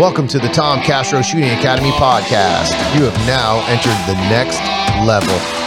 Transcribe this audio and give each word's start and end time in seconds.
Welcome 0.00 0.28
to 0.28 0.38
the 0.38 0.48
Tom 0.48 0.80
Castro 0.80 1.20
Shooting 1.20 1.50
Academy 1.50 1.90
podcast. 1.90 2.70
You 2.96 3.04
have 3.04 3.26
now 3.26 3.62
entered 3.68 3.90
the 4.08 4.14
next 4.30 4.58
level. 5.06 5.59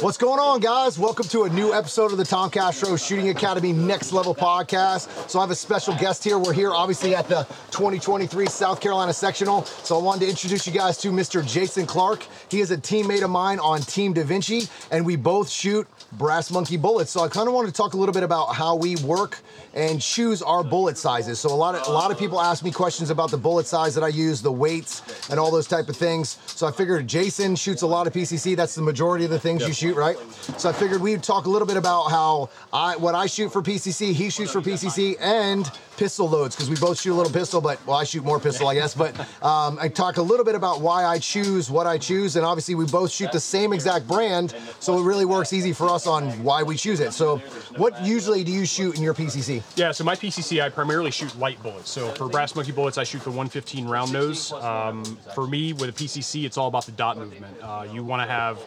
What's 0.00 0.16
going 0.16 0.38
on, 0.38 0.60
guys? 0.60 0.96
Welcome 0.96 1.26
to 1.30 1.42
a 1.42 1.48
new 1.48 1.74
episode 1.74 2.12
of 2.12 2.18
the 2.18 2.24
Tom 2.24 2.50
Castro 2.50 2.94
Shooting 2.94 3.30
Academy 3.30 3.72
Next 3.72 4.12
Level 4.12 4.32
podcast. 4.32 5.28
So, 5.28 5.40
I 5.40 5.42
have 5.42 5.50
a 5.50 5.56
special 5.56 5.92
guest 5.96 6.22
here. 6.22 6.38
We're 6.38 6.52
here, 6.52 6.70
obviously, 6.70 7.16
at 7.16 7.28
the 7.28 7.42
2023 7.72 8.46
South 8.46 8.80
Carolina 8.80 9.12
Sectional. 9.12 9.64
So, 9.64 9.98
I 9.98 10.02
wanted 10.02 10.26
to 10.26 10.30
introduce 10.30 10.68
you 10.68 10.72
guys 10.72 10.98
to 10.98 11.10
Mr. 11.10 11.44
Jason 11.44 11.84
Clark. 11.84 12.24
He 12.48 12.60
is 12.60 12.70
a 12.70 12.76
teammate 12.76 13.22
of 13.24 13.30
mine 13.30 13.58
on 13.58 13.80
Team 13.80 14.12
Da 14.12 14.22
Vinci, 14.22 14.68
and 14.92 15.04
we 15.04 15.16
both 15.16 15.50
shoot 15.50 15.88
brass 16.12 16.52
monkey 16.52 16.76
bullets. 16.76 17.10
So, 17.10 17.24
I 17.24 17.28
kind 17.28 17.48
of 17.48 17.54
wanted 17.54 17.68
to 17.68 17.74
talk 17.74 17.94
a 17.94 17.96
little 17.96 18.12
bit 18.12 18.22
about 18.22 18.54
how 18.54 18.76
we 18.76 18.94
work 18.96 19.40
and 19.74 20.00
choose 20.00 20.42
our 20.42 20.62
bullet 20.62 20.96
sizes. 20.96 21.40
So, 21.40 21.48
a 21.48 21.56
lot 21.56 21.74
of 21.74 21.88
a 21.88 21.90
lot 21.90 22.12
of 22.12 22.18
people 22.18 22.40
ask 22.40 22.62
me 22.62 22.70
questions 22.70 23.10
about 23.10 23.32
the 23.32 23.36
bullet 23.36 23.66
size 23.66 23.96
that 23.96 24.04
I 24.04 24.08
use, 24.08 24.42
the 24.42 24.52
weights, 24.52 25.02
and 25.28 25.40
all 25.40 25.50
those 25.50 25.66
type 25.66 25.88
of 25.88 25.96
things. 25.96 26.38
So, 26.46 26.68
I 26.68 26.70
figured 26.70 27.08
Jason 27.08 27.56
shoots 27.56 27.82
a 27.82 27.86
lot 27.86 28.06
of 28.06 28.12
PCC. 28.12 28.54
That's 28.54 28.76
the 28.76 28.82
majority 28.82 29.24
of 29.24 29.32
the 29.32 29.40
things 29.40 29.66
you 29.66 29.72
shoot, 29.72 29.87
right? 29.96 30.16
So, 30.56 30.68
I 30.68 30.72
figured 30.72 31.00
we'd 31.00 31.22
talk 31.22 31.46
a 31.46 31.50
little 31.50 31.66
bit 31.66 31.76
about 31.76 32.08
how 32.08 32.50
I 32.72 32.96
what 32.96 33.14
I 33.14 33.26
shoot 33.26 33.52
for 33.52 33.62
PCC, 33.62 34.12
he 34.12 34.30
shoots 34.30 34.52
for 34.52 34.60
PCC, 34.60 35.16
and 35.20 35.70
pistol 35.98 36.28
loads 36.28 36.54
because 36.54 36.70
we 36.70 36.76
both 36.76 37.00
shoot 37.00 37.12
a 37.12 37.16
little 37.16 37.32
pistol, 37.32 37.60
but 37.60 37.84
well, 37.84 37.96
I 37.96 38.04
shoot 38.04 38.24
more 38.24 38.38
pistol, 38.38 38.68
I 38.68 38.74
guess. 38.74 38.94
But 38.94 39.18
um, 39.42 39.78
I 39.80 39.88
talk 39.88 40.16
a 40.16 40.22
little 40.22 40.44
bit 40.44 40.54
about 40.54 40.80
why 40.80 41.04
I 41.04 41.18
choose 41.18 41.70
what 41.70 41.86
I 41.86 41.98
choose, 41.98 42.36
and 42.36 42.46
obviously 42.46 42.74
we 42.76 42.86
both 42.86 43.10
shoot 43.10 43.32
the 43.32 43.40
same 43.40 43.72
exact 43.72 44.06
brand, 44.06 44.54
so 44.80 44.98
it 44.98 45.02
really 45.02 45.24
works 45.24 45.52
easy 45.52 45.72
for 45.72 45.88
us 45.88 46.06
on 46.06 46.30
why 46.44 46.62
we 46.62 46.76
choose 46.76 47.00
it. 47.00 47.12
So, 47.12 47.38
what 47.76 48.00
usually 48.04 48.44
do 48.44 48.52
you 48.52 48.64
shoot 48.64 48.96
in 48.96 49.02
your 49.02 49.14
PCC? 49.14 49.62
Yeah, 49.76 49.92
so 49.92 50.04
my 50.04 50.14
PCC, 50.14 50.62
I 50.62 50.68
primarily 50.68 51.10
shoot 51.10 51.36
light 51.38 51.60
bullets. 51.62 51.90
So 51.90 52.08
for 52.14 52.28
brass 52.28 52.54
monkey 52.54 52.72
bullets, 52.72 52.96
I 52.96 53.04
shoot 53.04 53.22
the 53.22 53.30
115 53.30 53.86
round 53.86 54.12
nose. 54.12 54.52
Um, 54.52 55.04
for 55.34 55.46
me, 55.46 55.72
with 55.72 55.90
a 55.90 55.92
PCC, 55.92 56.44
it's 56.44 56.56
all 56.56 56.68
about 56.68 56.86
the 56.86 56.92
dot 56.92 57.18
movement. 57.18 57.56
Uh, 57.60 57.86
you 57.92 58.04
want 58.04 58.22
to 58.22 58.32
have 58.32 58.58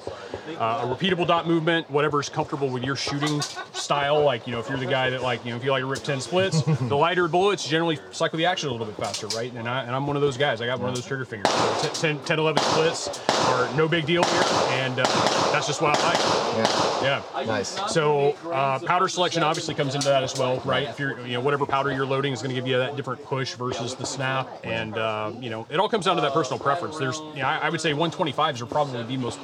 uh, 0.60 0.82
a 0.84 0.88
repeatable 1.12 1.28
dot 1.28 1.48
movement, 1.48 1.90
whatever's 1.90 2.30
comfortable 2.30 2.70
with 2.70 2.84
your 2.84 2.96
shooting 2.96 3.42
style. 3.74 4.24
Like, 4.24 4.48
you 4.48 4.54
know, 4.54 4.60
if 4.60 4.70
you're 4.70 4.78
the 4.78 4.86
guy 4.86 5.10
that 5.10 5.22
like, 5.22 5.44
you 5.46 5.52
know, 5.52 5.58
if 5.58 5.64
you 5.64 5.72
like 5.72 5.82
to 5.82 5.86
rip 5.86 6.04
10 6.04 6.22
splits, 6.22 6.62
the 6.62 6.96
lighter 6.98 7.28
bullets 7.28 7.68
generally 7.68 8.00
cycle 8.12 8.38
the 8.38 8.46
action 8.46 8.70
a 8.70 8.72
little 8.72 8.88
bit 8.88 8.96
faster, 8.96 9.28
right? 9.28 9.52
And, 9.54 9.68
I, 9.68 9.84
and 9.84 9.96
I'm 9.96 10.08
one 10.08 10.16
of 10.16 10.22
those 10.22 10.38
guys. 10.38 10.62
I 10.62 10.66
got 10.66 10.80
one 10.80 10.90
of 10.90 10.96
those 10.96 11.06
trigger 11.06 11.26
fingers. 11.26 11.52
So 11.82 11.90
10, 11.90 12.20
10, 12.20 12.40
11 12.40 12.64
splits 12.64 13.30
are 13.48 13.74
no 13.76 13.88
big 13.88 14.06
deal 14.06 14.24
here, 14.24 14.42
and 14.72 15.00
uh, 15.00 15.04
that's 15.52 15.68
just 15.68 15.82
what 15.82 15.98
I 15.98 16.08
like. 16.10 17.02
Yeah, 17.02 17.22
Yeah. 17.36 17.46
nice. 17.46 17.80
So 17.92 18.32
uh, 18.52 18.80
powder 18.80 19.08
selection 19.08 19.44
obviously 19.44 19.74
comes 19.74 19.96
into 19.96 20.08
that 20.08 20.24
as 20.24 20.38
well, 20.38 20.62
right? 20.66 20.88
If 20.88 21.00
you're, 21.00 21.26
you 21.26 21.34
know, 21.34 21.42
whatever 21.42 21.66
powder 21.66 21.92
you're 21.92 22.06
loading 22.06 22.34
is 22.34 22.42
going 22.42 22.50
to 22.50 22.56
give 22.56 22.68
you 22.68 22.78
that 22.78 22.96
different 22.96 23.24
push 23.24 23.54
versus 23.56 23.96
the 23.96 24.06
snap, 24.06 24.50
and 24.64 24.98
uh, 24.98 25.32
you 25.40 25.50
know, 25.50 25.68
it 25.70 25.80
all 25.80 25.90
comes 25.90 26.06
down 26.06 26.16
to 26.16 26.22
that 26.22 26.34
personal 26.34 26.60
preference. 26.60 26.98
There's, 26.98 27.18
you 27.20 27.42
know, 27.42 27.48
I, 27.48 27.58
I 27.60 27.70
would 27.70 27.82
say 27.82 27.94
125s 27.94 28.62
are 28.62 28.66
probably 28.66 29.04
the 29.04 29.18
most 29.18 29.40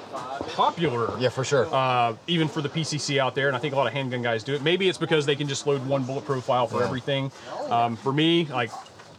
popular. 0.55 1.17
Yeah, 1.19 1.29
for 1.29 1.43
sure. 1.43 1.67
Uh, 1.73 2.15
even 2.27 2.47
for 2.47 2.61
the 2.61 2.69
PCC 2.69 3.17
out 3.17 3.35
there, 3.35 3.47
and 3.47 3.55
I 3.55 3.59
think 3.59 3.73
a 3.73 3.77
lot 3.77 3.87
of 3.87 3.93
handgun 3.93 4.21
guys 4.21 4.43
do 4.43 4.53
it. 4.55 4.61
Maybe 4.61 4.87
it's 4.89 4.97
because 4.97 5.25
they 5.25 5.35
can 5.35 5.47
just 5.47 5.65
load 5.67 5.85
one 5.85 6.03
bullet 6.03 6.25
profile 6.25 6.67
for 6.67 6.79
Yeah. 6.79 6.85
everything. 6.87 7.31
Um, 7.69 7.95
for 7.97 8.13
me, 8.13 8.45
like. 8.45 8.71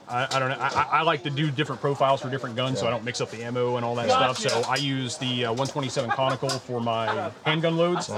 I, 0.09 0.27
I 0.31 0.39
don't 0.39 0.49
know. 0.51 0.57
I, 0.59 0.69
I- 0.69 0.99
I 0.99 1.03
like 1.03 1.23
to 1.25 1.31
do 1.31 1.51
different 1.51 1.81
profiles 1.81 2.21
for 2.23 2.31
different 2.31 2.57
guns, 2.57 2.81
so 2.81 2.87
I 2.87 2.91
don't 2.91 3.05
mix 3.05 3.21
up 3.21 3.31
the 3.31 3.43
ammo 3.45 3.77
and 3.77 3.85
all 3.85 3.95
that 3.97 4.07
stuff. 4.09 4.39
So 4.39 4.63
I 4.69 4.77
use 4.77 5.17
the 5.19 5.47
uh, 5.47 5.51
127 5.53 6.11
conical 6.11 6.49
for 6.49 6.81
my 6.81 7.31
handgun 7.45 7.77
loads, 7.77 8.09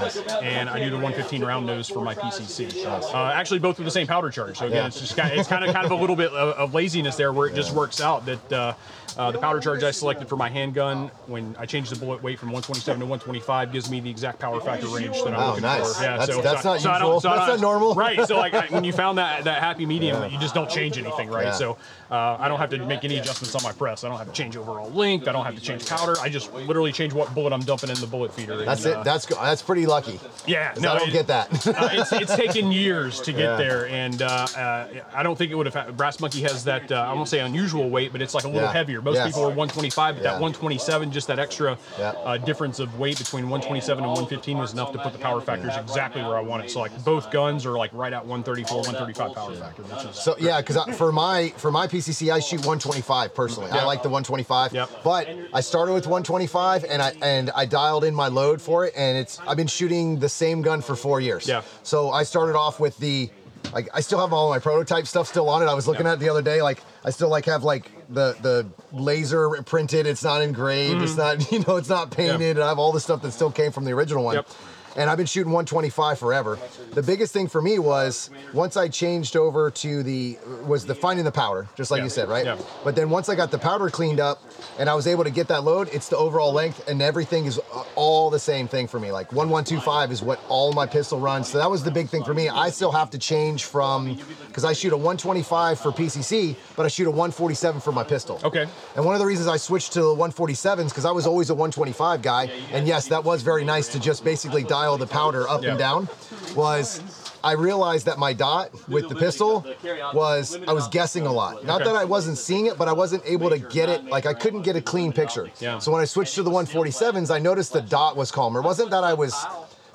and 0.41 0.69
I 0.69 0.79
do 0.79 0.89
the 0.89 0.95
115 0.95 1.43
round 1.43 1.65
nose 1.65 1.89
for 1.89 2.03
my 2.03 2.15
PCC. 2.15 2.85
Uh, 2.85 3.31
actually, 3.33 3.59
both 3.59 3.77
with 3.77 3.85
the 3.85 3.91
same 3.91 4.07
powder 4.07 4.29
charge. 4.29 4.57
So 4.57 4.65
again, 4.67 4.77
Yeah. 4.77 4.87
it's 4.87 4.99
just 4.99 5.15
kind 5.17 5.31
of, 5.33 5.37
it's 5.39 5.49
kind 5.49 5.65
of 5.65 5.73
kind 5.73 5.85
of 5.85 5.91
a 5.91 5.95
little 5.95 6.15
bit 6.15 6.31
of, 6.31 6.55
of 6.55 6.73
laziness 6.73 7.15
there, 7.15 7.33
where 7.33 7.47
it 7.47 7.55
just 7.55 7.73
works 7.73 7.99
out 8.01 8.25
that. 8.25 8.51
Uh, 8.53 8.73
uh, 9.17 9.31
the 9.31 9.37
powder 9.39 9.59
charge 9.59 9.83
I 9.83 9.91
selected 9.91 10.27
for 10.29 10.35
my 10.37 10.49
handgun, 10.49 11.09
when 11.27 11.55
I 11.59 11.65
changed 11.65 11.91
the 11.91 11.95
bullet 11.99 12.21
weight 12.23 12.39
from 12.39 12.49
127 12.49 12.99
to 12.99 13.05
125, 13.05 13.71
gives 13.71 13.89
me 13.89 13.99
the 13.99 14.09
exact 14.09 14.39
power 14.39 14.59
factor 14.61 14.87
range 14.87 15.17
that 15.23 15.33
I'm 15.33 15.39
Oh, 15.41 15.47
looking 15.49 15.63
nice. 15.63 15.95
for. 15.97 16.03
Yeah, 16.03 16.17
That's- 16.17 16.35
so, 16.35 16.41
that's 16.41 16.61
so, 16.63 16.69
not 16.73 16.81
so 16.81 16.89
I 16.91 16.99
don't- 16.99 17.07
usual. 17.07 17.21
so 17.21 17.29
I 17.29 17.35
That's 17.35 17.47
don't- 17.47 17.61
not 17.61 17.61
normal. 17.61 17.93
Right. 17.95 18.27
So 18.27 18.37
like 18.37 18.53
I, 18.53 18.67
when 18.67 18.83
you 18.83 18.93
found 18.93 19.17
that 19.17 19.43
that 19.45 19.61
happy 19.61 19.85
medium, 19.85 20.31
you 20.31 20.39
just 20.39 20.53
don't 20.53 20.69
change 20.69 20.97
anything, 20.97 21.29
right? 21.29 21.45
Yeah. 21.47 21.51
So 21.51 21.77
uh, 22.09 22.37
I 22.39 22.47
don't 22.47 22.59
have 22.59 22.69
to 22.71 22.85
make 22.85 23.03
any 23.03 23.17
adjustments 23.17 23.55
on 23.55 23.63
my 23.63 23.71
press. 23.71 24.03
I 24.03 24.09
don't 24.09 24.17
have 24.17 24.27
to 24.27 24.33
change 24.33 24.55
overall 24.57 24.89
length. 24.91 25.27
I 25.27 25.31
don't 25.31 25.45
have 25.45 25.55
to 25.55 25.61
change 25.61 25.87
powder. 25.87 26.15
I 26.21 26.29
just 26.29 26.53
literally 26.53 26.91
change 26.91 27.13
what 27.13 27.33
bullet 27.33 27.53
I'm 27.53 27.61
dumping 27.61 27.89
in 27.89 27.95
the 27.99 28.07
bullet 28.07 28.33
feeder. 28.33 28.53
and, 28.53 28.67
That's 28.67 28.85
uh, 28.85 28.99
it. 28.99 29.03
That's 29.03 29.25
go- 29.25 29.35
that's 29.41 29.61
pretty 29.61 29.85
lucky. 29.85 30.17
'Cause 30.17 30.43
yeah. 30.47 30.73
No, 30.79 30.93
I 30.93 30.99
don't 30.99 31.09
it- 31.09 31.13
get 31.13 31.27
that. 31.27 31.67
uh, 31.67 31.89
it's, 31.91 32.11
it's 32.13 32.35
taken 32.35 32.71
years 32.71 33.21
to 33.21 33.31
get 33.31 33.39
Yeah. 33.41 33.55
there, 33.57 33.87
and 33.87 34.21
uh, 34.21 34.25
uh, 34.57 34.87
I 35.13 35.23
don't 35.23 35.37
think 35.37 35.51
it 35.51 35.55
would 35.55 35.67
have. 35.73 35.95
Brass 35.97 36.19
Monkey 36.19 36.41
has 36.41 36.63
that 36.65 36.91
uh, 36.91 36.95
I 36.95 37.13
won't 37.13 37.29
say 37.29 37.39
unusual 37.39 37.89
weight, 37.89 38.11
but 38.11 38.21
it's 38.21 38.33
like 38.33 38.43
a 38.43 38.47
little 38.47 38.63
Yeah. 38.63 38.71
heavier. 38.73 39.00
Most 39.03 39.15
Yes. 39.15 39.27
people 39.27 39.43
are 39.43 39.49
125, 39.49 40.15
but 40.15 40.23
Yeah. 40.23 40.31
that 40.33 40.41
127, 40.41 41.11
just 41.11 41.27
that 41.27 41.39
extra 41.39 41.77
Yeah. 41.99 42.13
uh, 42.25 42.37
difference 42.37 42.79
of 42.79 42.99
weight 42.99 43.17
between 43.17 43.49
127 43.49 44.03
and 44.03 44.11
115 44.13 44.57
was 44.57 44.73
enough 44.73 44.91
to 44.93 44.99
put 44.99 45.13
the 45.13 45.19
power 45.19 45.41
factors 45.41 45.75
exactly 45.77 46.21
where 46.21 46.37
I 46.37 46.41
want 46.41 46.63
it. 46.65 46.71
So 46.71 46.79
like 46.79 47.03
both 47.03 47.31
guns 47.31 47.65
are 47.65 47.77
like 47.77 47.91
right 47.93 48.13
at 48.13 48.25
134, 48.25 48.77
135 48.83 49.33
power 49.33 49.53
factor, 49.53 49.83
which 49.83 50.05
is 50.05 50.15
So 50.19 50.35
yeah, 50.39 50.61
because 50.61 50.77
for 50.95 51.11
my 51.11 51.53
for 51.57 51.71
my 51.71 51.87
PCC, 51.87 52.31
I 52.31 52.39
shoot 52.39 52.65
125 52.65 53.33
personally. 53.33 53.71
I 53.71 53.83
like 53.83 54.03
the 54.03 54.09
125. 54.09 54.73
Yep. 54.73 54.89
But 55.03 55.27
I 55.53 55.61
started 55.61 55.93
with 55.93 56.07
125, 56.07 56.85
and 56.89 57.01
I 57.01 57.13
and 57.21 57.51
I 57.55 57.65
dialed 57.65 58.03
in 58.03 58.13
my 58.15 58.27
load 58.27 58.61
for 58.61 58.85
it, 58.85 58.93
and 58.95 59.17
it's 59.17 59.39
I've 59.47 59.57
been 59.57 59.67
shooting 59.67 60.19
the 60.19 60.29
same 60.29 60.61
gun 60.61 60.81
for 60.81 60.95
four 60.95 61.19
years. 61.19 61.47
Yeah. 61.47 61.61
So 61.83 62.11
I 62.11 62.23
started 62.23 62.55
off 62.55 62.79
with 62.79 62.97
the. 62.97 63.29
Like 63.73 63.89
I 63.93 64.01
still 64.01 64.19
have 64.19 64.33
all 64.33 64.49
my 64.49 64.57
prototype 64.59 65.05
stuff 65.05 65.27
still 65.27 65.47
on 65.47 65.61
it. 65.61 65.67
I 65.67 65.73
was 65.75 65.87
looking 65.87 66.05
Yep. 66.05 66.13
at 66.13 66.17
it 66.17 66.19
the 66.21 66.29
other 66.29 66.41
day. 66.41 66.61
Like 66.63 66.81
I 67.05 67.11
still 67.11 67.29
like 67.29 67.45
have 67.45 67.63
like 67.63 67.85
the 68.13 68.35
the 68.41 68.67
laser 68.91 69.49
printed. 69.63 70.05
It's 70.05 70.23
not 70.23 70.41
engraved. 70.41 71.01
It's 71.01 71.13
mm-hmm. 71.13 71.39
not 71.39 71.51
you 71.51 71.59
know 71.59 71.77
it's 71.77 71.89
not 71.89 72.11
painted. 72.11 72.57
And 72.57 72.63
I 72.63 72.69
have 72.69 72.79
all 72.79 72.91
the 72.91 72.99
stuff 72.99 73.21
that 73.23 73.31
still 73.31 73.51
came 73.51 73.71
from 73.71 73.85
the 73.85 73.91
original 73.91 74.23
one. 74.23 74.35
Yep. 74.35 74.47
And 74.95 75.09
I've 75.09 75.17
been 75.17 75.25
shooting 75.25 75.51
125 75.53 76.19
forever. 76.19 76.57
The 76.93 77.01
biggest 77.03 77.31
thing 77.33 77.47
for 77.47 77.61
me 77.61 77.79
was 77.79 78.29
once 78.53 78.75
I 78.75 78.87
changed 78.89 79.35
over 79.37 79.71
to 79.71 80.03
the 80.03 80.37
was 80.65 80.85
the 80.85 80.93
finding 80.95 81.23
the 81.23 81.31
powder, 81.31 81.67
just 81.75 81.91
like 81.91 81.99
Yeah. 81.99 82.03
you 82.05 82.09
said, 82.09 82.27
right? 82.29 82.45
Yeah. 82.45 82.57
But 82.83 82.95
then 82.95 83.09
once 83.09 83.29
I 83.29 83.35
got 83.35 83.51
the 83.51 83.57
powder 83.57 83.89
cleaned 83.89 84.19
up 84.19 84.41
and 84.77 84.89
I 84.89 84.93
was 84.93 85.07
able 85.07 85.23
to 85.23 85.29
get 85.29 85.47
that 85.47 85.63
load, 85.63 85.89
it's 85.93 86.09
the 86.09 86.17
overall 86.17 86.51
length 86.51 86.87
and 86.89 87.01
everything 87.01 87.45
is 87.45 87.57
uh, 87.73 87.83
all 87.95 88.29
the 88.29 88.39
same 88.39 88.67
thing 88.67 88.87
for 88.87 88.99
me. 88.99 89.11
Like 89.11 89.31
1125 89.31 90.11
is 90.11 90.21
what 90.21 90.39
all 90.49 90.73
my 90.73 90.85
pistol 90.85 91.19
runs. 91.19 91.47
So 91.47 91.57
that 91.57 91.69
was 91.69 91.83
the 91.83 91.91
big 91.91 92.09
thing 92.09 92.23
for 92.23 92.33
me. 92.33 92.49
I 92.49 92.69
still 92.69 92.91
have 92.91 93.09
to 93.11 93.17
change 93.17 93.65
from 93.65 94.17
because 94.47 94.65
I 94.65 94.73
shoot 94.73 94.91
a 94.93 94.97
125 94.97 95.79
for 95.79 95.91
PCC, 95.91 96.55
but 96.75 96.85
I 96.85 96.89
shoot 96.89 97.07
a 97.07 97.11
147 97.11 97.79
for 97.81 97.91
my 97.91 98.03
pistol. 98.03 98.39
Okay. 98.43 98.65
And 98.95 99.05
one 99.05 99.15
of 99.15 99.19
the 99.19 99.25
reasons 99.25 99.47
I 99.47 99.57
switched 99.57 99.93
to 99.93 100.01
the 100.01 100.15
147s 100.15 100.89
because 100.89 101.05
I 101.05 101.11
was 101.11 101.25
always 101.25 101.49
a 101.49 101.53
125 101.53 102.21
guy, 102.21 102.51
and 102.73 102.87
yes, 102.87 103.07
that 103.07 103.23
was 103.23 103.41
very 103.41 103.63
nice 103.63 103.87
to 103.89 103.99
just 103.99 104.23
basically 104.23 104.63
dial 104.81 104.97
the 104.97 105.07
powder 105.07 105.47
up 105.47 105.63
and 105.63 105.77
down. 105.77 106.07
Was 106.55 107.01
I 107.43 107.53
realized 107.53 108.05
that 108.07 108.17
my 108.17 108.33
dot 108.33 108.71
with 108.87 109.09
the 109.09 109.15
pistol 109.15 109.65
was 110.13 110.57
I 110.67 110.73
was 110.73 110.87
guessing 110.87 111.25
a 111.25 111.31
lot. 111.31 111.63
Not 111.65 111.83
that 111.83 111.95
I 111.95 112.05
wasn't 112.05 112.37
seeing 112.37 112.65
it, 112.67 112.77
but 112.77 112.87
I 112.87 112.93
wasn't 112.93 113.23
able 113.25 113.49
to 113.49 113.59
get 113.59 113.89
it. 113.89 114.05
Like 114.05 114.25
I 114.25 114.33
couldn't 114.33 114.63
get 114.63 114.75
a 114.75 114.81
clean 114.81 115.11
picture. 115.13 115.49
So 115.79 115.91
when 115.91 116.01
I 116.01 116.05
switched 116.05 116.35
to 116.35 116.43
the 116.43 116.51
147s, 116.51 117.33
I 117.33 117.39
noticed 117.39 117.73
the 117.73 117.81
dot 117.81 118.15
was 118.17 118.31
calmer. 118.31 118.59
It 118.61 118.63
wasn't 118.65 118.89
that 118.91 119.03
I 119.03 119.13
was. 119.13 119.33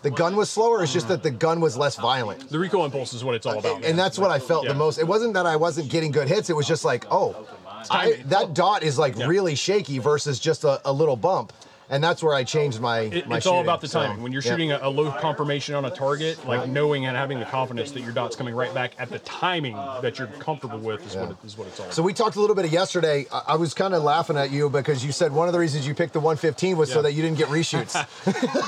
The 0.02 0.10
gun 0.10 0.36
was 0.36 0.48
slower. 0.50 0.84
It's 0.84 0.92
just 0.92 1.08
that 1.08 1.24
the 1.24 1.32
gun 1.32 1.60
was 1.60 1.76
less 1.76 1.96
violent. 1.96 2.48
the 2.48 2.58
recoil 2.60 2.84
impulse 2.84 3.12
is 3.12 3.24
what 3.24 3.34
it's 3.34 3.44
all 3.46 3.58
about. 3.58 3.82
And 3.84 3.98
that's 3.98 4.18
what 4.20 4.30
I 4.30 4.38
felt 4.38 4.64
Yeah. 4.64 4.72
the 4.72 4.78
most. 4.78 4.98
It 4.98 5.06
wasn't 5.08 5.34
that 5.34 5.46
I 5.46 5.56
wasn't 5.56 5.90
getting 5.90 6.12
good 6.12 6.28
hits. 6.28 6.48
It 6.48 6.54
was 6.54 6.68
just 6.68 6.84
like, 6.84 7.06
oh, 7.10 7.34
I, 7.90 8.22
that 8.26 8.54
dot 8.54 8.84
is 8.84 8.98
like 9.00 9.16
Yeah. 9.16 9.26
really 9.26 9.56
shaky 9.56 9.98
versus 9.98 10.38
just 10.38 10.62
a, 10.62 10.80
a 10.88 10.92
little 10.92 11.16
bump. 11.16 11.52
And 11.88 12.02
that's 12.02 12.22
where 12.22 12.34
I 12.34 12.44
changed 12.44 12.80
my. 12.80 13.00
It- 13.00 13.28
my 13.28 13.36
it's 13.36 13.46
all 13.46 13.60
about 13.60 13.80
the 13.80 13.88
So, 13.88 14.06
when 14.14 14.32
you're 14.32 14.42
yeah. 14.42 14.50
shooting 14.50 14.72
a, 14.72 14.78
a 14.82 14.90
low 14.90 15.10
confirmation 15.12 15.74
on 15.74 15.84
a 15.84 15.90
target, 15.90 16.46
like 16.46 16.68
knowing 16.68 17.06
and 17.06 17.16
having 17.16 17.38
the 17.38 17.44
confidence 17.44 17.92
that 17.92 18.00
your 18.00 18.12
dot's 18.12 18.36
coming 18.36 18.54
right 18.54 18.72
back 18.74 18.92
at 18.98 19.10
the 19.10 19.18
timing 19.20 19.76
that 20.02 20.18
you're 20.18 20.26
comfortable 20.26 20.78
with 20.78 21.06
is 21.06 21.16
what 21.16 21.30
it, 21.30 21.36
is 21.44 21.56
what 21.56 21.68
it's 21.68 21.78
all. 21.78 21.86
About. 21.86 21.94
So 21.94 22.02
we 22.02 22.12
talked 22.12 22.36
a 22.36 22.40
little 22.40 22.56
bit 22.56 22.70
yesterday. 22.70 23.26
I, 23.32 23.42
I 23.48 23.56
was 23.56 23.74
kind 23.74 23.94
of 23.94 24.02
laughing 24.02 24.36
at 24.36 24.50
you 24.50 24.68
because 24.68 25.04
you 25.04 25.12
said 25.12 25.32
one 25.32 25.48
of 25.48 25.52
the 25.52 25.60
reasons 25.60 25.86
you 25.86 25.94
picked 25.94 26.12
the 26.12 26.20
115 26.20 26.76
was 26.76 26.92
so 26.92 27.02
that 27.02 27.12
you 27.12 27.22
didn't 27.22 27.38
get 27.38 27.48
reshoots. 27.48 27.94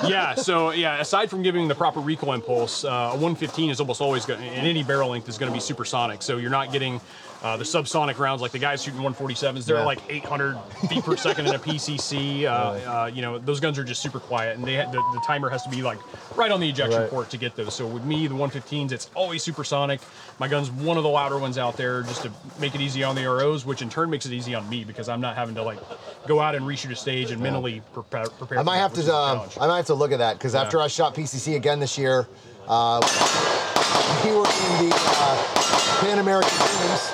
yeah. 0.09 0.35
So 0.35 0.71
yeah, 0.71 1.01
aside 1.01 1.31
from 1.31 1.43
giving 1.43 1.69
the 1.69 1.75
proper 1.75 2.01
recoil 2.01 2.35
impulse, 2.35 2.85
uh, 2.85 2.89
a 2.89 3.11
115 3.13 3.71
is 3.71 3.81
almost 3.81 4.01
always 4.01 4.25
going 4.25 4.43
in 4.43 4.49
any 4.65 4.83
barrel 4.83 5.11
length 5.11 5.29
is 5.29 5.39
going 5.39 5.51
to 5.51 5.55
be 5.55 5.61
supersonic. 5.61 6.23
So 6.23 6.37
you're 6.37 6.51
not 6.51 6.73
getting 6.73 7.01
uh, 7.43 7.57
the 7.57 7.65
subsonic 7.65 8.19
rounds 8.19 8.43
like 8.43 8.51
the 8.51 8.59
guys 8.59 8.83
shooting 8.83 9.01
147s. 9.01 9.65
They're 9.65 9.77
Yeah. 9.77 9.85
like 9.85 10.01
800 10.09 10.59
feet 10.89 11.05
per 11.05 11.17
second 11.17 11.47
in 11.47 11.55
a 11.55 11.59
PCC. 11.59 12.45
Uh, 12.45 12.49
uh, 13.05 13.07
you 13.13 13.23
know, 13.23 13.39
those 13.39 13.61
guns 13.61 13.79
are 13.79 13.85
just 13.85 14.03
super 14.03 14.19
quiet, 14.19 14.57
and 14.59 14.67
they 14.67 14.77
ha- 14.77 14.91
the, 14.91 14.99
the 14.99 15.23
timer 15.25 15.49
has 15.49 15.63
to 15.63 15.69
be 15.69 15.81
like 15.83 15.99
right 16.37 16.51
on 16.51 16.59
the 16.61 16.69
ejection 16.69 17.01
Right. 17.03 17.11
port 17.11 17.31
to 17.31 17.37
get 17.37 17.55
those. 17.55 17.75
So 17.75 17.87
with 17.87 18.05
me, 18.05 18.27
the 18.27 18.35
115s, 18.35 18.91
it's 18.93 19.09
always 19.15 19.43
supersonic. 19.43 20.01
My 20.41 20.49
gun's 20.49 20.71
one 20.71 20.97
of 20.97 21.03
the 21.05 21.09
louder 21.09 21.39
ones 21.39 21.59
out 21.59 21.77
there, 21.77 22.03
just 22.03 22.23
to 22.23 22.33
make 22.59 22.75
it 22.75 22.81
easy 22.81 23.05
on 23.05 23.15
the 23.15 23.25
ROs, 23.25 23.65
which 23.65 23.83
in 23.83 23.89
turn 23.91 24.11
makes 24.11 24.27
it 24.27 24.33
easy 24.33 24.55
on 24.57 24.69
me 24.69 24.83
because 24.85 25.09
I'm 25.09 25.21
not 25.21 25.37
having 25.37 25.55
to 25.57 25.63
like 25.63 25.79
go 26.27 26.41
out 26.41 26.55
and 26.57 26.65
reshoot 26.67 26.91
a 26.91 26.97
stage 26.97 27.31
and 27.31 27.41
mentally 27.41 27.83
prepare. 27.93 28.27
prepare 28.27 28.59
I 28.59 28.63
might 28.63 28.79
have 28.79 28.93
to. 28.95 29.15
Um. 29.15 29.49
I 29.61 29.67
might 29.69 29.77
have 29.79 29.87
to 29.87 29.95
look 29.95 30.11
at 30.13 30.19
that 30.19 30.39
because 30.39 30.55
after 30.55 30.81
I 30.81 30.89
shot 30.89 31.15
PCC 31.15 31.55
again 31.57 31.79
this 31.81 31.97
year, 31.99 32.27
uh, 32.67 33.01
we 34.25 34.31
were 34.33 34.39
in 34.47 34.89
the 34.89 34.95
uh, 34.97 36.01
Pan 36.01 36.19
American 36.19 36.51
Games 36.59 37.13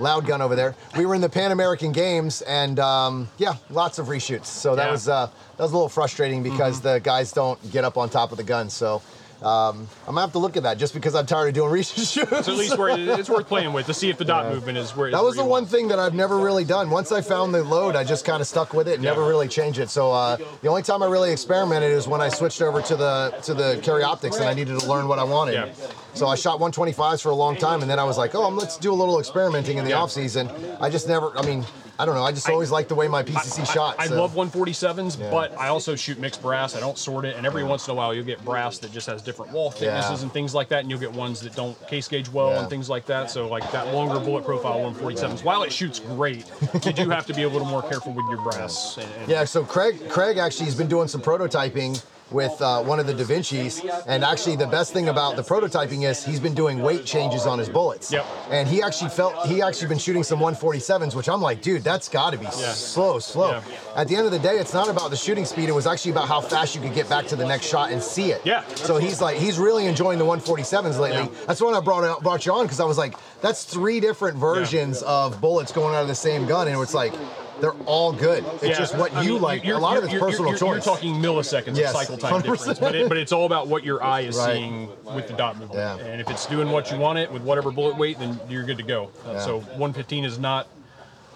loud 0.00 0.26
gun 0.26 0.40
over 0.42 0.54
there. 0.56 0.74
We 0.96 1.06
were 1.06 1.14
in 1.14 1.20
the 1.20 1.28
Pan 1.28 1.52
American 1.52 1.92
Games, 1.92 2.42
and 2.42 2.78
um, 2.78 3.28
yeah, 3.38 3.54
lots 3.70 3.98
of 3.98 4.06
reshoots. 4.06 4.46
So 4.46 4.74
that 4.76 4.86
Yeah. 4.86 4.92
was 4.92 5.08
uh, 5.08 5.26
that 5.56 5.62
was 5.62 5.72
a 5.72 5.74
little 5.74 5.88
frustrating 5.88 6.42
because 6.42 6.80
the 6.80 6.98
guys 7.00 7.32
don't 7.32 7.58
get 7.70 7.84
up 7.84 7.96
on 7.96 8.08
top 8.08 8.30
of 8.32 8.38
the 8.38 8.44
gun. 8.44 8.70
So 8.70 9.02
um, 9.42 9.86
I'm 10.06 10.14
gonna 10.14 10.20
have 10.22 10.32
to 10.32 10.38
look 10.38 10.56
at 10.56 10.64
that 10.64 10.78
just 10.78 10.94
because 10.94 11.14
I'm 11.14 11.26
tired 11.26 11.48
of 11.48 11.54
doing 11.54 11.70
reshoots. 11.72 12.16
It's 12.38 12.48
at 12.48 12.54
least 12.56 12.76
where 12.76 12.90
it's 12.98 13.28
worth 13.30 13.46
playing 13.46 13.72
with 13.72 13.86
to 13.86 13.94
see 13.94 14.10
if 14.10 14.18
the 14.18 14.24
dot 14.24 14.52
movement 14.52 14.78
is 14.78 14.94
where. 14.96 15.10
That 15.10 15.22
was 15.22 15.36
the 15.36 15.44
one 15.44 15.64
thing 15.66 15.88
that 15.88 15.98
I've 15.98 16.14
never 16.14 16.38
really 16.38 16.64
done. 16.64 16.90
Once 16.90 17.12
I 17.12 17.20
found 17.20 17.54
the 17.54 17.62
load, 17.62 17.94
I 17.96 18.02
just 18.04 18.24
kind 18.24 18.40
of 18.40 18.46
stuck 18.48 18.74
with 18.74 18.88
it 18.88 18.94
and 18.94 19.02
never 19.02 19.24
really 19.26 19.46
changed 19.48 19.78
it. 19.78 19.90
So 19.90 20.10
uh, 20.12 20.36
the 20.62 20.68
only 20.68 20.82
time 20.82 21.02
I 21.02 21.06
really 21.06 21.30
experimented 21.30 21.92
is 21.92 22.08
when 22.08 22.20
I 22.20 22.28
switched 22.28 22.62
over 22.62 22.82
to 22.82 22.96
the 22.96 23.38
to 23.44 23.54
the 23.54 23.78
carry 23.82 24.02
optics 24.02 24.36
and 24.38 24.46
I 24.46 24.54
needed 24.54 24.78
to 24.80 24.86
learn 24.86 25.06
what 25.08 25.18
I 25.18 25.24
wanted. 25.24 25.54
Yeah. 25.54 25.72
So 26.14 26.26
I 26.26 26.34
shot 26.34 26.58
125s 26.58 27.22
for 27.22 27.28
a 27.28 27.34
long 27.34 27.54
time, 27.56 27.82
and 27.82 27.88
then 27.90 28.00
I 28.00 28.04
was 28.04 28.18
like, 28.18 28.34
oh, 28.34 28.48
let's 28.48 28.76
do 28.76 28.92
a 28.92 28.94
little 28.94 29.20
experimenting 29.20 29.78
in 29.78 29.84
the 29.84 29.90
Yeah. 29.90 30.00
off 30.00 30.10
season. 30.10 30.50
I 30.80 30.90
just 30.90 31.06
never. 31.06 31.30
I 31.38 31.42
mean, 31.46 31.64
I 32.00 32.04
don't 32.06 32.14
know. 32.14 32.22
I 32.24 32.32
just 32.32 32.48
always 32.48 32.70
liked 32.72 32.88
the 32.88 32.94
way 32.96 33.06
my 33.08 33.22
PCC 33.22 33.64
shot. 33.72 33.96
I, 33.98 34.04
I 34.04 34.06
so- 34.06 34.20
love 34.20 34.32
147s, 34.34 35.30
but 35.30 35.56
I 35.58 35.68
also 35.68 35.94
shoot 35.96 36.18
mixed 36.18 36.42
brass. 36.42 36.74
I 36.76 36.80
don't 36.80 36.98
sort 36.98 37.24
it, 37.24 37.36
and 37.36 37.46
every 37.46 37.62
once 37.64 37.86
in 37.86 37.92
a 37.92 37.94
while 37.94 38.12
you'll 38.14 38.24
get 38.24 38.44
brass 38.44 38.78
that 38.78 38.92
just 38.92 39.06
has 39.06 39.20
different 39.28 39.52
wall 39.52 39.70
thicknesses 39.70 40.10
Yeah. 40.20 40.22
and 40.22 40.32
things 40.32 40.54
like 40.54 40.68
that, 40.70 40.80
and 40.80 40.90
you'll 40.90 40.98
get 40.98 41.12
ones 41.12 41.40
that 41.42 41.54
don't 41.54 41.76
case 41.86 42.08
gauge 42.08 42.28
well 42.30 42.50
Yeah. 42.50 42.60
and 42.60 42.70
things 42.70 42.88
like 42.88 43.04
that. 43.06 43.30
So 43.30 43.46
like 43.46 43.70
that 43.72 43.92
longer 43.92 44.18
bullet 44.18 44.44
profile 44.44 44.80
147s, 44.80 45.44
while 45.44 45.62
it 45.62 45.70
shoots 45.72 45.98
great, 45.98 46.46
you 46.84 46.92
do 46.92 47.10
have 47.10 47.26
to 47.26 47.34
be 47.34 47.42
a 47.42 47.48
little 47.48 47.68
more 47.68 47.82
careful 47.82 48.12
with 48.12 48.24
your 48.30 48.40
brass. 48.40 48.96
And, 48.96 49.06
and 49.20 49.28
Yeah, 49.28 49.44
so 49.44 49.62
Craig 49.64 50.08
Craig 50.08 50.38
actually 50.38 50.64
has 50.66 50.74
been 50.74 50.88
doing 50.88 51.08
some 51.08 51.20
prototyping 51.20 52.02
with 52.30 52.60
uh, 52.60 52.82
one 52.82 53.00
of 53.00 53.06
the 53.06 53.14
Da 53.14 53.24
Vinci's, 53.24 53.82
and 54.06 54.24
actually 54.24 54.56
the 54.56 54.66
best 54.66 54.92
thing 54.92 55.08
about 55.08 55.36
the 55.36 55.42
prototyping 55.42 56.08
is 56.08 56.24
he's 56.24 56.40
been 56.40 56.54
doing 56.54 56.82
weight 56.82 57.04
changes 57.04 57.46
on 57.46 57.58
his 57.58 57.68
bullets. 57.68 58.12
Yep. 58.12 58.26
And 58.50 58.68
he 58.68 58.82
actually 58.82 59.10
felt 59.10 59.46
he 59.46 59.62
actually 59.62 59.88
been 59.88 59.98
shooting 59.98 60.22
some 60.22 60.38
147s, 60.38 61.14
which 61.14 61.28
I'm 61.28 61.40
like, 61.40 61.62
dude, 61.62 61.82
that's 61.82 62.08
got 62.08 62.30
to 62.30 62.38
be 62.38 62.46
slow, 62.46 63.18
slow. 63.18 63.50
Yeah. 63.50 63.62
At 63.96 64.08
the 64.08 64.16
end 64.16 64.26
of 64.26 64.32
the 64.32 64.38
day, 64.38 64.58
it's 64.58 64.74
not 64.74 64.88
about 64.88 65.10
the 65.10 65.16
shooting 65.16 65.44
speed. 65.44 65.68
It 65.68 65.72
was 65.72 65.86
actually 65.86 66.12
about 66.12 66.28
how 66.28 66.40
fast 66.40 66.74
you 66.74 66.80
could 66.80 66.94
get 66.94 67.08
back 67.08 67.26
to 67.28 67.36
the 67.36 67.46
next 67.46 67.66
shot 67.66 67.90
and 67.90 68.02
see 68.02 68.30
it. 68.30 68.42
Yeah. 68.44 68.66
So 68.74 68.98
he's 68.98 69.20
like, 69.20 69.36
he's 69.36 69.58
really 69.58 69.86
enjoying 69.86 70.18
the 70.18 70.24
147s 70.24 70.98
lately. 70.98 71.18
Yeah. 71.18 71.28
That's 71.46 71.60
when 71.60 71.74
I 71.74 71.80
brought 71.80 72.04
out, 72.04 72.22
brought 72.22 72.44
you 72.46 72.52
on 72.52 72.64
because 72.64 72.80
I 72.80 72.84
was 72.84 72.98
like, 72.98 73.14
that's 73.40 73.64
three 73.64 74.00
different 74.00 74.36
versions 74.36 75.02
of 75.02 75.40
bullets 75.40 75.72
going 75.72 75.94
out 75.94 76.02
of 76.02 76.08
the 76.08 76.14
same 76.14 76.46
gun, 76.46 76.68
and 76.68 76.80
it's 76.80 76.94
like. 76.94 77.14
They're 77.60 77.72
all 77.86 78.12
good. 78.12 78.44
It's 78.54 78.62
Yeah, 78.64 78.78
just 78.78 78.96
what 78.96 79.14
I 79.14 79.22
you 79.22 79.32
mean, 79.34 79.42
like. 79.42 79.64
you're- 79.64 79.78
a 79.78 79.82
lot 79.82 79.96
of 79.96 80.04
it's 80.04 80.12
personal 80.14 80.50
you're, 80.50 80.58
choice. 80.58 80.86
You're 80.86 80.94
talking 80.94 81.14
milliseconds 81.16 81.76
Yes, 81.76 81.90
of 81.94 82.00
cycle 82.00 82.16
time 82.16 82.32
100%. 82.34 82.42
difference, 82.42 82.78
but, 82.78 82.94
it, 82.94 83.08
but 83.08 83.16
it's 83.22 83.32
all 83.32 83.46
about 83.46 83.66
what 83.68 83.84
your 83.84 84.02
eye 84.02 84.20
is 84.20 84.36
Right. 84.36 84.54
seeing 84.54 84.88
with 85.04 85.26
the 85.28 85.34
dot 85.34 85.58
movement. 85.58 85.78
Yeah. 85.78 85.96
And 86.06 86.20
if 86.20 86.30
it's 86.30 86.46
doing 86.46 86.70
what 86.70 86.90
you 86.92 86.98
want 86.98 87.18
it 87.18 87.32
with 87.32 87.42
whatever 87.42 87.70
bullet 87.70 87.96
weight, 87.96 88.18
then 88.18 88.38
you're 88.48 88.64
good 88.64 88.76
to 88.78 88.82
go. 88.84 89.10
Uh. 89.26 89.38
So 89.40 89.58
115 89.60 90.24
is 90.24 90.38
not 90.38 90.68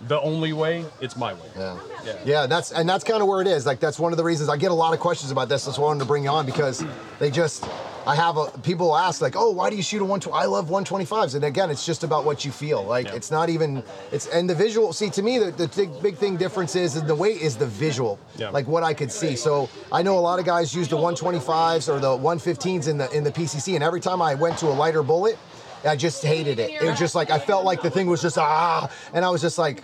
the 0.08 0.20
only 0.20 0.52
way; 0.52 0.84
it's 1.00 1.16
my 1.16 1.32
way. 1.34 1.40
Yeah. 1.56 1.78
Yeah. 2.04 2.12
Yeah, 2.25 2.46
that's 2.46 2.72
and 2.72 2.88
that's 2.88 3.04
kind 3.04 3.22
of 3.22 3.28
where 3.28 3.40
it 3.40 3.46
is. 3.46 3.66
Like 3.66 3.81
that's 3.81 3.99
one 3.99 4.12
of 4.12 4.16
the 4.19 4.25
reasons 4.25 4.49
I 4.49 4.56
get 4.56 4.70
a 4.70 4.75
lot 4.75 4.94
of 4.94 5.00
questions 5.00 5.31
about 5.31 5.49
this. 5.49 5.64
That's 5.64 5.78
why 5.78 5.84
I 5.84 5.87
wanted 5.88 6.00
to 6.00 6.06
bring 6.06 6.25
you 6.25 6.31
on 6.31 6.46
because 6.46 6.84
they 7.19 7.31
just 7.31 7.64
I 8.04 8.16
have 8.16 8.37
a 8.37 8.46
people 8.62 8.96
ask 8.96 9.20
like, 9.22 9.37
oh, 9.37 9.50
why 9.50 9.70
do 9.70 9.76
you 9.76 9.82
shoot 9.82 10.02
a 10.02 10.04
one? 10.04 10.20
I 10.32 10.46
love 10.46 10.69
125s, 10.69 11.37
and 11.37 11.44
again, 11.44 11.70
it's 11.70 11.87
just 11.87 12.02
about 12.02 12.25
what 12.25 12.44
you 12.44 12.50
feel. 12.50 12.82
Like 12.84 13.06
Yeah. 13.06 13.14
it's 13.14 13.31
not 13.31 13.49
even 13.49 13.84
it's 14.10 14.26
and 14.26 14.50
the 14.50 14.54
visual. 14.56 14.93
See, 14.93 15.10
to 15.10 15.22
me, 15.22 15.38
the, 15.38 15.52
the 15.52 15.69
big, 15.69 16.02
big 16.02 16.16
thing 16.16 16.37
difference 16.37 16.75
is, 16.75 16.96
is 16.96 17.05
the 17.05 17.14
weight 17.14 17.40
is 17.40 17.56
the 17.56 17.66
visual, 17.66 18.19
Yeah. 18.37 18.50
like 18.50 18.66
what 18.66 18.82
I 18.82 18.94
could 18.94 19.12
see. 19.12 19.37
So 19.37 19.69
I 19.93 20.02
know 20.02 20.19
a 20.19 20.20
lot 20.20 20.40
of 20.40 20.44
guys 20.44 20.75
use 20.75 20.88
the 20.88 20.96
125s 20.96 21.88
or 21.88 22.00
the 22.00 22.08
115s 22.08 22.88
in 22.88 22.98
the 22.98 23.08
in 23.12 23.22
the 23.22 23.31
PCC, 23.31 23.75
and 23.76 23.84
every 23.84 24.00
time 24.00 24.20
I 24.20 24.34
went 24.34 24.58
to 24.58 24.66
a 24.66 24.75
lighter 24.75 25.02
bullet. 25.05 25.38
I 25.84 25.96
just 25.96 26.25
hated 26.25 26.58
it. 26.58 26.70
It 26.70 26.82
was 26.88 26.99
just 26.99 27.14
like 27.14 27.31
I 27.31 27.38
felt 27.38 27.64
like 27.64 27.82
the 27.82 27.90
thing 27.90 28.06
was 28.06 28.23
just 28.23 28.38
ah, 28.38 28.90
and 29.12 29.25
I 29.25 29.31
was 29.31 29.40
just 29.40 29.58
like, 29.58 29.82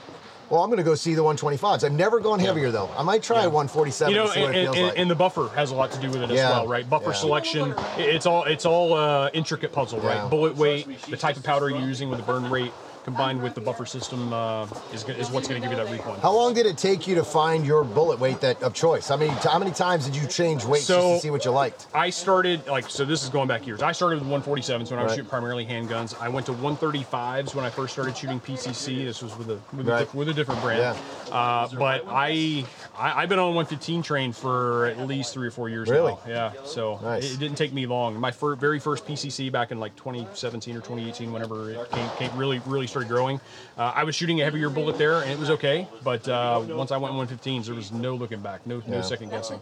well, 0.51 0.63
I'm 0.63 0.71
gonna 0.71 0.83
go 0.83 0.95
see 0.95 1.15
the 1.15 1.23
125s. 1.23 1.85
I've 1.85 1.93
never 1.93 2.21
gone 2.21 2.39
heavier 2.39 2.71
though. 2.71 2.89
I 2.97 3.03
might 3.03 3.23
try 3.23 3.47
147 3.47 4.13
You 4.15 4.19
know, 4.21 4.27
to 4.27 4.33
see 4.33 4.41
what 4.41 4.49
and, 4.51 4.57
it 4.57 4.63
feels 4.65 4.77
and, 4.77 4.87
like. 4.87 4.99
and 4.99 5.11
the 5.11 5.15
buffer 5.15 5.49
has 5.55 5.71
a 5.71 5.75
lot 5.75 5.91
to 5.93 6.01
do 6.01 6.11
with 6.11 6.23
it 6.23 6.31
as 6.31 6.37
Yeah. 6.37 6.51
well, 6.51 6.67
right? 6.67 6.89
Buffer 6.89 7.11
Yeah. 7.11 7.13
selection, 7.17 7.75
it's 7.99 8.27
all 8.27 8.45
it's 8.45 8.65
all 8.65 8.95
uh, 8.95 9.31
intricate 9.35 9.73
puzzle, 9.73 10.01
Yeah. 10.03 10.23
right? 10.23 10.31
Bullet 10.31 10.57
weight, 10.57 10.87
the 11.11 11.17
type 11.17 11.37
of 11.37 11.43
powder 11.43 11.69
you're 11.69 11.81
using 11.81 12.09
with 12.09 12.19
the 12.19 12.25
burn 12.25 12.49
rate, 12.51 12.73
combined 13.05 13.43
with 13.43 13.55
the 13.55 13.61
buffer 13.61 13.87
system, 13.87 14.33
uh, 14.33 14.67
is 14.93 15.05
is 15.09 15.31
what's 15.31 15.49
going 15.49 15.61
to 15.61 15.67
give 15.69 15.77
you 15.77 15.83
that 15.85 15.91
recoil. 15.93 16.15
how 16.21 16.33
long 16.33 16.55
did 16.55 16.67
it 16.67 16.77
take 16.77 17.07
you 17.07 17.15
to 17.15 17.25
find 17.25 17.65
your 17.67 17.85
bullet 17.85 18.19
weight 18.19 18.41
that 18.41 18.63
of 18.63 18.75
choice? 18.75 19.09
How 19.09 19.17
many 19.17 19.31
how 19.31 19.59
many 19.59 19.71
times 19.71 20.07
did 20.07 20.15
you 20.17 20.27
change 20.29 20.65
weights 20.65 20.87
just 20.89 21.01
to 21.01 21.21
see 21.21 21.31
what 21.31 21.45
you 21.45 21.51
liked? 21.51 21.87
I 21.95 22.11
started 22.11 22.67
like 22.67 22.89
so. 22.91 23.05
This 23.05 23.23
is 23.23 23.29
going 23.29 23.49
back 23.49 23.67
years. 23.67 23.83
I 23.83 23.93
started 23.93 24.21
with 24.21 24.29
147s 24.29 24.91
when 24.91 24.99
I 24.99 25.03
was 25.05 25.11
Right. 25.11 25.17
shooting 25.17 25.31
primarily 25.31 25.65
handguns. 25.67 26.15
I 26.21 26.29
went 26.29 26.47
to 26.47 26.53
135s 26.53 27.55
when 27.55 27.65
I 27.65 27.71
first 27.71 27.93
started 27.93 28.17
shooting 28.17 28.41
PCC. 28.41 29.05
This 29.05 29.23
was 29.23 29.37
with 29.39 29.51
a 29.51 29.59
with, 29.77 29.89
a, 29.89 29.91
Right. 29.91 29.99
diff- 30.01 30.15
with 30.15 30.29
a 30.29 30.35
different 30.35 30.61
brand. 30.61 30.97
Uh, 31.31 31.69
but 31.79 32.05
I, 32.09 32.65
I 32.99 33.23
I've 33.23 33.29
been 33.29 33.39
on 33.39 33.55
115 33.55 34.03
train 34.03 34.33
for 34.33 34.87
at 34.87 34.99
least 35.07 35.33
three 35.33 35.47
or 35.47 35.51
four 35.51 35.69
years 35.69 35.89
Really? 35.89 36.13
now. 36.13 36.19
Yeah. 36.27 36.53
So 36.65 36.99
Nice. 37.03 37.25
it, 37.25 37.35
it 37.35 37.39
didn't 37.41 37.57
take 37.57 37.73
me 37.73 37.87
long. 37.87 38.19
My 38.19 38.31
fir- 38.31 38.57
very 38.57 38.79
first 38.79 39.07
PCC 39.07 39.51
back 39.53 39.71
in 39.71 39.79
like 39.81 39.95
2017 39.97 40.75
or 40.77 40.81
2018, 40.81 41.33
whenever 41.33 41.71
it 41.71 41.91
came, 41.91 42.09
came 42.19 42.37
really 42.37 42.61
really 42.67 42.87
started 42.87 43.09
growing. 43.09 43.41
Uh, 43.77 43.93
I 43.95 44.05
was 44.05 44.15
shooting 44.15 44.41
a 44.41 44.45
heavier 44.45 44.71
bullet 44.71 44.99
there, 44.99 45.23
and 45.23 45.31
it 45.31 45.39
was 45.39 45.51
okay. 45.51 45.87
But 46.03 46.29
uh, 46.29 46.63
once 46.69 46.91
I 46.91 46.97
went 46.97 47.15
115s, 47.15 47.67
there 47.67 47.75
was 47.75 47.93
no 47.93 48.15
looking 48.15 48.41
back, 48.41 48.67
no 48.67 48.83
no 48.87 48.97
Yeah. 48.97 49.03
second 49.03 49.31
guessing. 49.31 49.61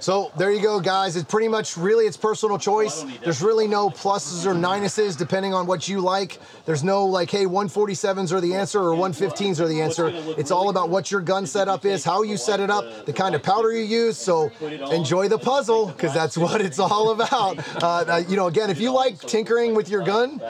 So 0.00 0.30
there 0.36 0.52
you 0.52 0.62
go, 0.62 0.78
guys. 0.80 1.16
It's 1.16 1.30
pretty 1.30 1.48
much 1.48 1.76
really 1.76 2.04
it's 2.06 2.16
personal 2.16 2.58
choice. 2.58 3.04
There's 3.24 3.42
really 3.42 3.66
no 3.66 3.90
pluses 3.90 4.46
or 4.46 4.54
minuses 4.54 5.16
depending 5.16 5.54
on 5.54 5.66
what 5.66 5.88
you 5.88 6.00
like. 6.00 6.38
There's 6.66 6.84
no 6.84 7.06
like, 7.06 7.30
hey, 7.30 7.46
147s 7.46 8.32
are 8.32 8.40
the 8.40 8.54
answer 8.54 8.80
or 8.80 8.94
115s 8.96 9.58
are 9.60 9.68
the 9.68 9.80
answer. 9.80 10.10
It's 10.38 10.50
all 10.50 10.68
about 10.68 10.88
what 10.90 11.10
your 11.10 11.20
gun 11.20 11.46
setup 11.46 11.84
is, 11.84 12.04
how 12.04 12.22
you 12.22 12.36
set 12.36 12.60
it 12.60 12.70
up, 12.70 12.75
the 13.04 13.12
kind 13.12 13.34
of 13.34 13.42
powder 13.42 13.72
you 13.72 13.84
use. 13.84 14.16
So 14.16 14.50
enjoy 14.90 15.28
the 15.28 15.38
puzzle 15.38 15.86
because 15.86 16.14
that's 16.14 16.36
what 16.36 16.60
it's 16.60 16.78
all 16.78 17.10
about. 17.10 17.58
Uh, 17.82 18.22
you 18.28 18.36
know, 18.36 18.46
again, 18.46 18.70
if 18.70 18.80
you 18.80 18.92
like 18.92 19.18
tinkering 19.20 19.74
with 19.74 19.88
your 19.88 20.04
gun, 20.04 20.40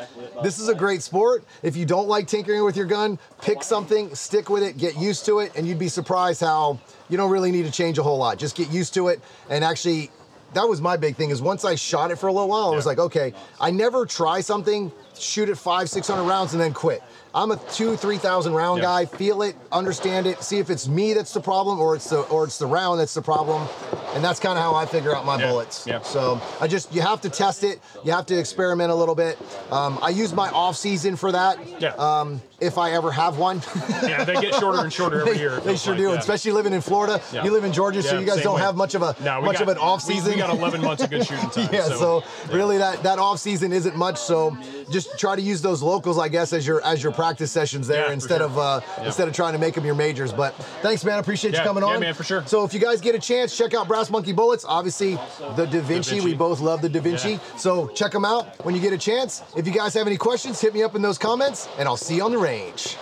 this 0.42 0.58
is 0.58 0.68
a 0.68 0.74
great 0.74 1.02
sport. 1.02 1.44
If 1.62 1.76
you 1.76 1.84
don't 1.84 2.08
like 2.08 2.26
tinkering 2.26 2.64
with 2.64 2.76
your 2.76 2.86
gun, 2.86 3.18
pick 3.42 3.62
something, 3.62 4.14
stick 4.14 4.48
with 4.48 4.62
it, 4.62 4.76
get 4.76 4.96
used 4.96 5.24
to 5.26 5.40
it, 5.40 5.52
and 5.56 5.66
you'd 5.66 5.78
be 5.78 5.88
surprised 5.88 6.40
how 6.40 6.78
you 7.08 7.16
don't 7.16 7.30
really 7.30 7.52
need 7.52 7.64
to 7.64 7.70
change 7.70 7.98
a 7.98 8.02
whole 8.02 8.18
lot. 8.18 8.38
Just 8.38 8.56
get 8.56 8.70
used 8.70 8.94
to 8.94 9.08
it 9.08 9.20
and 9.48 9.64
actually 9.64 10.10
that 10.54 10.68
was 10.68 10.80
my 10.80 10.96
big 10.96 11.16
thing 11.16 11.30
is 11.30 11.42
once 11.42 11.64
I 11.64 11.74
shot 11.74 12.10
it 12.10 12.16
for 12.16 12.28
a 12.28 12.32
little 12.32 12.48
while, 12.48 12.72
I 12.72 12.76
was 12.76 12.84
Yeah. 12.84 12.90
like, 12.90 12.98
okay, 12.98 13.34
I 13.60 13.70
never 13.70 14.06
try 14.06 14.40
something, 14.40 14.90
shoot 15.18 15.48
it 15.48 15.56
five, 15.58 15.90
six 15.90 16.08
hundred 16.08 16.24
rounds 16.24 16.52
and 16.52 16.60
then 16.60 16.72
quit. 16.72 17.02
I'm 17.34 17.50
a 17.50 17.56
two, 17.72 17.96
three 17.96 18.16
thousand 18.18 18.54
round 18.54 18.78
Yeah. 18.78 18.84
guy. 18.86 19.04
Feel 19.06 19.42
it, 19.42 19.56
understand 19.72 20.26
it, 20.26 20.42
see 20.42 20.58
if 20.58 20.70
it's 20.70 20.88
me 20.88 21.12
that's 21.12 21.32
the 21.34 21.40
problem 21.40 21.78
or 21.80 21.94
it's 21.94 22.08
the 22.08 22.20
or 22.22 22.44
it's 22.44 22.58
the 22.58 22.66
round 22.66 23.00
that's 23.00 23.14
the 23.14 23.22
problem, 23.22 23.68
and 24.16 24.24
that's 24.24 24.40
kind 24.40 24.56
of 24.58 24.64
how 24.64 24.74
I 24.74 24.86
figure 24.86 25.14
out 25.14 25.24
my 25.26 25.38
Yeah. 25.38 25.50
bullets. 25.50 25.86
Yeah. 25.86 26.00
So 26.02 26.40
I 26.60 26.66
just 26.66 26.92
you 26.92 27.02
have 27.02 27.20
to 27.20 27.28
test 27.30 27.62
it. 27.62 27.80
You 28.04 28.12
have 28.12 28.26
to 28.26 28.38
experiment 28.38 28.90
a 28.90 28.94
little 28.94 29.14
bit. 29.14 29.38
Um, 29.70 29.98
I 30.02 30.08
use 30.08 30.32
my 30.32 30.48
off 30.50 30.76
season 30.76 31.14
for 31.16 31.30
that. 31.32 31.58
Yeah. 31.80 31.90
Um, 31.90 32.40
if 32.58 32.78
I 32.78 32.92
ever 32.92 33.12
have 33.12 33.36
one. 33.36 33.60
Yeah, 34.02 34.24
they 34.24 34.32
get 34.40 34.54
shorter 34.54 34.80
and 34.82 34.90
shorter 34.90 35.20
every 35.20 35.34
They, 35.36 35.40
year. 35.40 35.60
they 35.60 35.76
sure 35.76 35.92
like, 35.92 36.00
do, 36.02 36.08
yeah. 36.08 36.18
especially 36.18 36.52
living 36.52 36.72
in 36.72 36.80
Florida. 36.80 37.20
Yeah. 37.30 37.44
You 37.44 37.50
live 37.50 37.64
in 37.64 37.72
Georgia, 37.74 38.02
so 38.02 38.18
you 38.18 38.24
guys 38.24 38.42
don't 38.42 38.54
way. 38.54 38.62
have 38.62 38.76
much 38.76 38.94
of 38.94 39.02
a 39.02 39.14
No, 39.22 39.42
much 39.42 39.54
got, 39.58 39.62
of 39.62 39.68
an 39.68 39.76
off 39.78 40.08
we- 40.08 40.14
season. 40.14 40.32
We, 40.32 40.38
got 40.38 40.48
11 40.48 40.80
months 40.80 41.02
of 41.02 41.10
good 41.10 41.26
shooting 41.26 41.50
time. 41.50 41.68
yeah, 41.70 41.88
so, 41.88 42.24
really 42.50 42.78
that 42.78 43.02
that 43.02 43.18
off 43.18 43.38
season 43.40 43.72
isn't 43.74 43.94
much. 43.94 44.16
So 44.18 44.56
just 44.90 45.18
try 45.18 45.36
to 45.36 45.42
use 45.42 45.60
those 45.60 45.82
locals, 45.82 46.18
I 46.18 46.28
guess, 46.28 46.54
as 46.54 46.66
your 46.66 46.82
as 46.82 47.02
your 47.02 47.12
practice 47.12 47.52
sessions 47.52 47.86
there 47.88 48.06
Yeah, 48.06 48.12
instead 48.12 48.38
sure. 48.38 48.46
of 48.46 48.58
uh, 48.58 48.80
Yeah. 48.98 49.04
instead 49.04 49.28
of 49.28 49.34
trying 49.34 49.52
to 49.52 49.58
make 49.58 49.74
them 49.74 49.84
your 49.84 49.94
majors. 49.94 50.32
But 50.32 50.54
thanks, 50.80 51.04
man. 51.04 51.16
I 51.16 51.18
appreciate 51.18 51.50
you 51.52 51.58
Yeah, 51.58 51.64
coming 51.64 51.84
yeah, 51.86 51.94
on. 51.94 52.00
man, 52.00 52.14
for 52.14 52.24
sure. 52.24 52.42
So 52.46 52.64
if 52.64 52.72
you 52.72 52.80
guys 52.80 53.02
get 53.02 53.14
a 53.14 53.18
chance, 53.18 53.54
check 53.54 53.74
out 53.74 53.86
Brass 53.86 54.05
Monkey 54.10 54.32
Bullets. 54.32 54.64
Obviously, 54.66 55.14
the 55.56 55.66
Da 55.66 55.80
Vinci. 55.80 56.14
Vinci. 56.16 56.20
We 56.20 56.34
both 56.34 56.60
love 56.60 56.82
the 56.82 56.88
Da 56.88 57.00
Vinci. 57.00 57.32
Yeah. 57.32 57.38
So 57.56 57.88
check 57.88 58.12
them 58.12 58.24
out 58.24 58.64
when 58.64 58.74
you 58.74 58.80
get 58.80 58.92
a 58.92 58.98
chance. 58.98 59.42
If 59.56 59.66
you 59.66 59.72
guys 59.72 59.94
have 59.94 60.06
any 60.06 60.16
questions, 60.16 60.60
hit 60.60 60.74
me 60.74 60.82
up 60.82 60.94
in 60.94 61.02
those 61.02 61.18
comments, 61.18 61.68
and 61.78 61.88
I'll 61.88 61.96
see 61.96 62.16
you 62.16 62.24
on 62.24 62.32
the 62.32 62.38
range. 62.38 62.96